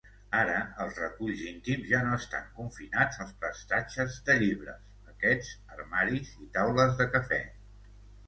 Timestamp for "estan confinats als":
2.21-3.35